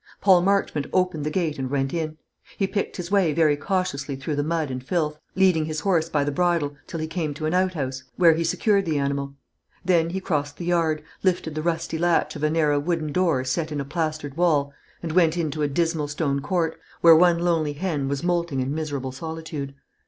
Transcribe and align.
Paul 0.19 0.41
Marchmont 0.41 0.87
opened 0.93 1.25
the 1.25 1.29
gate 1.29 1.59
and 1.59 1.69
went 1.69 1.93
in. 1.93 2.17
He 2.57 2.65
picked 2.65 2.97
his 2.97 3.11
way 3.11 3.33
very 3.33 3.55
cautiously 3.55 4.15
through 4.15 4.35
the 4.35 4.43
mud 4.43 4.71
and 4.71 4.83
filth, 4.83 5.19
leading 5.35 5.65
his 5.65 5.81
horse 5.81 6.09
by 6.09 6.23
the 6.23 6.31
bridle 6.31 6.75
till 6.87 6.99
he 6.99 7.05
came 7.05 7.35
to 7.35 7.45
an 7.45 7.53
outhouse, 7.53 8.03
where 8.15 8.33
he 8.33 8.43
secured 8.43 8.85
the 8.85 8.97
animal. 8.97 9.35
Then 9.85 10.09
he 10.09 10.19
crossed 10.19 10.57
the 10.57 10.65
yard, 10.65 11.03
lifted 11.21 11.53
the 11.53 11.61
rusty 11.61 11.99
latch 11.99 12.35
of 12.35 12.41
a 12.41 12.49
narrow 12.49 12.79
wooden 12.79 13.11
door 13.11 13.43
set 13.43 13.71
in 13.71 13.79
a 13.79 13.85
plastered 13.85 14.35
wall, 14.37 14.73
and 15.03 15.11
went 15.11 15.37
into 15.37 15.61
a 15.61 15.67
dismal 15.67 16.07
stone 16.07 16.39
court, 16.41 16.79
where 17.01 17.15
one 17.15 17.37
lonely 17.37 17.73
hen 17.73 18.07
was 18.07 18.23
moulting 18.23 18.59
in 18.59 18.73
miserable 18.73 19.11
solitude. 19.11 19.75